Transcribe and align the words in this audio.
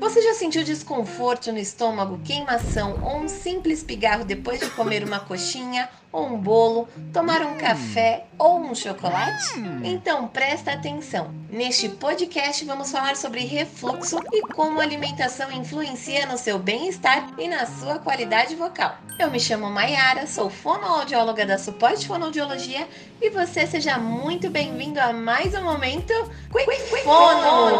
Você 0.00 0.22
já 0.22 0.32
sentiu 0.32 0.64
desconforto 0.64 1.52
no 1.52 1.58
estômago, 1.58 2.18
queimação 2.24 2.98
ou 3.02 3.18
um 3.18 3.28
simples 3.28 3.82
pigarro 3.82 4.24
depois 4.24 4.58
de 4.58 4.70
comer 4.70 5.04
uma 5.04 5.20
coxinha 5.20 5.90
ou 6.10 6.26
um 6.26 6.38
bolo, 6.38 6.88
tomar 7.12 7.42
um 7.42 7.56
café 7.58 8.24
ou 8.38 8.58
um 8.58 8.74
chocolate? 8.74 9.60
Então 9.84 10.26
presta 10.26 10.72
atenção. 10.72 11.30
Neste 11.50 11.88
podcast 11.88 12.64
vamos 12.64 12.90
falar 12.90 13.14
sobre 13.14 13.40
refluxo 13.40 14.18
e 14.32 14.40
como 14.54 14.80
a 14.80 14.82
alimentação 14.82 15.52
influencia 15.52 16.24
no 16.26 16.38
seu 16.38 16.58
bem-estar 16.58 17.34
e 17.38 17.46
na 17.46 17.66
sua 17.66 17.98
qualidade 17.98 18.56
vocal. 18.56 18.96
Eu 19.18 19.30
me 19.30 19.38
chamo 19.38 19.68
Maiara, 19.68 20.26
sou 20.26 20.48
fonoaudióloga 20.48 21.44
da 21.44 21.58
Suporte 21.58 22.06
Fonoaudiologia 22.06 22.88
e 23.20 23.28
você 23.28 23.66
seja 23.66 23.98
muito 23.98 24.48
bem-vindo 24.48 24.98
a 24.98 25.12
mais 25.12 25.54
um 25.54 25.62
momento 25.62 26.14
Quick 26.50 27.02
Fono! 27.04 27.79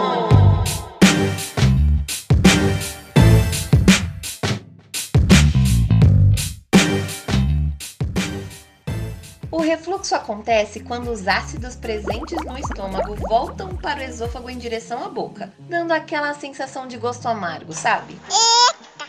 Refluxo 9.71 10.17
acontece 10.17 10.81
quando 10.81 11.13
os 11.13 11.29
ácidos 11.29 11.77
presentes 11.77 12.45
no 12.45 12.59
estômago 12.59 13.15
voltam 13.29 13.77
para 13.77 14.01
o 14.01 14.03
esôfago 14.03 14.51
em 14.51 14.59
direção 14.59 15.05
à 15.05 15.09
boca, 15.09 15.53
dando 15.61 15.93
aquela 15.93 16.35
sensação 16.35 16.89
de 16.89 16.97
gosto 16.97 17.29
amargo, 17.29 17.73
sabe? 17.73 18.19
Eita! 18.29 19.07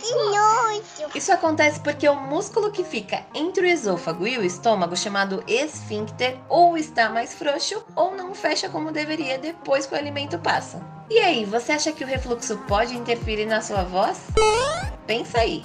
Que 0.00 0.14
nojo! 0.14 1.10
Isso 1.14 1.30
acontece 1.30 1.78
porque 1.80 2.08
o 2.08 2.18
músculo 2.18 2.70
que 2.72 2.82
fica 2.82 3.22
entre 3.34 3.66
o 3.66 3.68
esôfago 3.68 4.26
e 4.26 4.38
o 4.38 4.42
estômago, 4.42 4.96
chamado 4.96 5.44
esfíncter, 5.46 6.38
ou 6.48 6.78
está 6.78 7.10
mais 7.10 7.34
frouxo 7.34 7.84
ou 7.94 8.16
não 8.16 8.34
fecha 8.34 8.70
como 8.70 8.92
deveria 8.92 9.36
depois 9.36 9.84
que 9.84 9.94
o 9.94 9.98
alimento 9.98 10.38
passa. 10.38 10.80
E 11.10 11.18
aí, 11.18 11.44
você 11.44 11.72
acha 11.72 11.92
que 11.92 12.02
o 12.02 12.06
refluxo 12.06 12.56
pode 12.66 12.96
interferir 12.96 13.44
na 13.44 13.60
sua 13.60 13.82
voz? 13.84 14.22
Pensa 15.06 15.40
aí. 15.40 15.62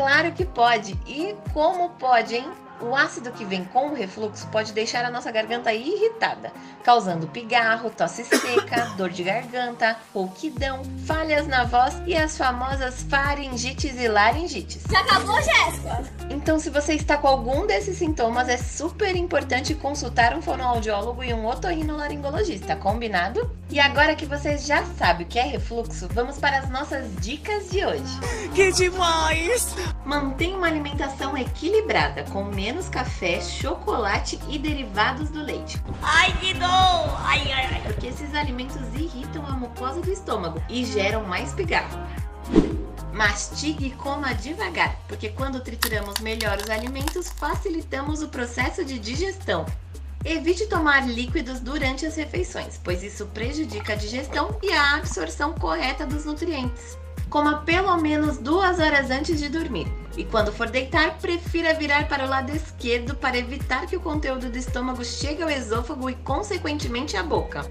Claro 0.00 0.32
que 0.32 0.46
pode. 0.46 0.98
E 1.06 1.36
como 1.52 1.90
pode, 1.90 2.34
hein? 2.34 2.50
O 2.80 2.96
ácido 2.96 3.30
que 3.32 3.44
vem 3.44 3.64
com 3.64 3.88
o 3.88 3.94
refluxo 3.94 4.48
pode 4.48 4.72
deixar 4.72 5.04
a 5.04 5.10
nossa 5.10 5.30
garganta 5.30 5.74
irritada, 5.74 6.50
causando 6.82 7.26
pigarro, 7.26 7.90
tosse 7.90 8.24
seca, 8.24 8.86
dor 8.96 9.10
de 9.10 9.22
garganta, 9.22 9.98
rouquidão, 10.14 10.80
falhas 11.06 11.46
na 11.46 11.64
voz 11.64 12.00
e 12.06 12.16
as 12.16 12.38
famosas 12.38 13.02
faringites 13.02 14.00
e 14.00 14.08
laringites. 14.08 14.84
Já 14.90 15.00
acabou, 15.00 15.36
Jéssica? 15.42 16.19
Então, 16.30 16.60
se 16.60 16.70
você 16.70 16.94
está 16.94 17.18
com 17.18 17.26
algum 17.26 17.66
desses 17.66 17.98
sintomas, 17.98 18.48
é 18.48 18.56
super 18.56 19.16
importante 19.16 19.74
consultar 19.74 20.32
um 20.32 20.40
fonoaudiólogo 20.40 21.24
e 21.24 21.34
um 21.34 21.44
otorrinolaringologista, 21.44 22.76
combinado? 22.76 23.50
E 23.68 23.80
agora 23.80 24.14
que 24.14 24.24
vocês 24.24 24.64
já 24.64 24.84
sabem 24.84 25.26
o 25.26 25.28
que 25.28 25.40
é 25.40 25.42
refluxo, 25.42 26.08
vamos 26.14 26.38
para 26.38 26.58
as 26.58 26.70
nossas 26.70 27.16
dicas 27.16 27.68
de 27.70 27.84
hoje. 27.84 28.20
Que 28.54 28.70
demais! 28.70 29.74
Mantenha 30.04 30.56
uma 30.56 30.68
alimentação 30.68 31.36
equilibrada, 31.36 32.22
com 32.30 32.44
menos 32.44 32.88
café, 32.88 33.40
chocolate 33.40 34.38
e 34.48 34.56
derivados 34.56 35.30
do 35.30 35.42
leite. 35.42 35.82
Ai, 36.00 36.32
que 36.38 36.54
dor! 36.54 37.20
Ai, 37.24 37.50
ai, 37.52 37.68
ai. 37.72 37.82
Porque 37.82 38.06
esses 38.06 38.34
alimentos 38.34 38.76
irritam 38.94 39.44
a 39.46 39.52
mucosa 39.52 40.00
do 40.00 40.12
estômago 40.12 40.62
e 40.68 40.84
geram 40.84 41.24
mais 41.24 41.52
pigarro. 41.54 41.98
Mastigue 43.12 43.86
e 43.86 43.90
coma 43.90 44.32
devagar, 44.32 44.96
porque 45.08 45.30
quando 45.30 45.60
trituramos 45.60 46.20
melhor 46.20 46.58
os 46.58 46.70
alimentos, 46.70 47.28
facilitamos 47.28 48.22
o 48.22 48.28
processo 48.28 48.84
de 48.84 48.98
digestão. 48.98 49.66
Evite 50.24 50.66
tomar 50.66 51.08
líquidos 51.08 51.60
durante 51.60 52.06
as 52.06 52.14
refeições, 52.14 52.78
pois 52.82 53.02
isso 53.02 53.26
prejudica 53.26 53.94
a 53.94 53.96
digestão 53.96 54.56
e 54.62 54.70
a 54.70 54.96
absorção 54.96 55.54
correta 55.54 56.06
dos 56.06 56.24
nutrientes. 56.24 56.98
Coma 57.30 57.62
pelo 57.62 57.96
menos 57.96 58.38
duas 58.38 58.78
horas 58.78 59.10
antes 59.10 59.38
de 59.38 59.48
dormir. 59.48 59.86
E 60.16 60.24
quando 60.24 60.52
for 60.52 60.68
deitar, 60.68 61.16
prefira 61.18 61.74
virar 61.74 62.08
para 62.08 62.26
o 62.26 62.28
lado 62.28 62.54
esquerdo 62.54 63.14
para 63.14 63.38
evitar 63.38 63.86
que 63.86 63.96
o 63.96 64.00
conteúdo 64.00 64.50
do 64.50 64.58
estômago 64.58 65.04
chegue 65.04 65.42
ao 65.42 65.48
esôfago 65.48 66.10
e, 66.10 66.14
consequentemente, 66.16 67.16
à 67.16 67.22
boca. 67.22 67.70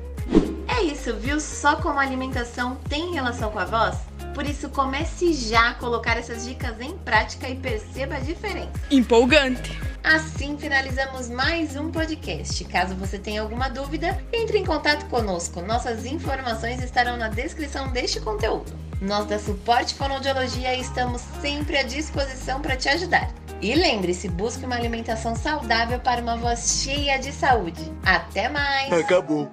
É 0.67 0.81
isso, 0.81 1.13
viu 1.15 1.39
só 1.39 1.75
como 1.75 1.99
a 1.99 2.03
alimentação 2.03 2.77
tem 2.87 3.13
relação 3.13 3.51
com 3.51 3.59
a 3.59 3.65
voz? 3.65 4.08
Por 4.39 4.47
isso, 4.47 4.69
comece 4.69 5.33
já 5.33 5.71
a 5.71 5.73
colocar 5.73 6.15
essas 6.15 6.45
dicas 6.45 6.79
em 6.79 6.97
prática 6.99 7.49
e 7.49 7.57
perceba 7.57 8.15
a 8.15 8.19
diferença. 8.21 8.71
Empolgante! 8.89 9.77
Assim 10.01 10.57
finalizamos 10.57 11.27
mais 11.27 11.75
um 11.75 11.91
podcast. 11.91 12.63
Caso 12.63 12.95
você 12.95 13.19
tenha 13.19 13.41
alguma 13.41 13.67
dúvida, 13.67 14.17
entre 14.31 14.57
em 14.57 14.63
contato 14.63 15.05
conosco. 15.07 15.61
Nossas 15.61 16.05
informações 16.05 16.81
estarão 16.81 17.17
na 17.17 17.27
descrição 17.27 17.91
deste 17.91 18.21
conteúdo. 18.21 18.71
Nós 19.01 19.25
da 19.25 19.37
Suporte 19.37 19.93
Fonoaudiologia 19.93 20.73
estamos 20.73 21.21
sempre 21.41 21.77
à 21.77 21.83
disposição 21.83 22.61
para 22.61 22.77
te 22.77 22.87
ajudar. 22.87 23.29
E 23.61 23.75
lembre-se, 23.75 24.29
busque 24.29 24.63
uma 24.63 24.77
alimentação 24.77 25.35
saudável 25.35 25.99
para 25.99 26.21
uma 26.21 26.37
voz 26.37 26.81
cheia 26.81 27.19
de 27.19 27.33
saúde. 27.33 27.91
Até 28.05 28.47
mais! 28.47 28.93
Acabou. 28.93 29.51